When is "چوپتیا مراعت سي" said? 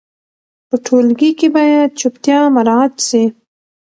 1.99-3.23